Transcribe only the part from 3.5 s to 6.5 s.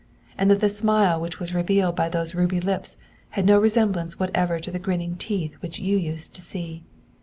resemblance whatever to the grinning teeth which you used to